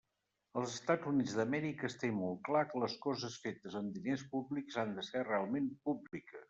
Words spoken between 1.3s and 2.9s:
d'Amèrica es té molt clar que